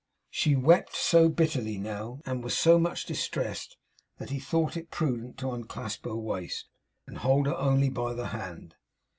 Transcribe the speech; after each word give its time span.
She 0.31 0.55
wept 0.55 0.95
so 0.95 1.29
bitterly 1.29 1.77
now, 1.77 2.21
and 2.25 2.43
was 2.43 2.57
so 2.57 2.79
much 2.79 3.05
distressed, 3.05 3.77
that 4.17 4.31
he 4.31 4.39
thought 4.39 4.75
it 4.75 4.89
prudent 4.89 5.37
to 5.37 5.51
unclasp 5.51 6.05
her 6.05 6.15
waist, 6.15 6.67
and 7.05 7.19
hold 7.19 7.45
her 7.45 7.53
only 7.53 7.89
by 7.89 8.15
the 8.15 8.29
hand. 8.29 8.73